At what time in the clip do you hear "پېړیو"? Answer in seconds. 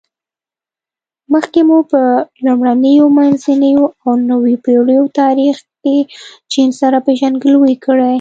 4.65-5.05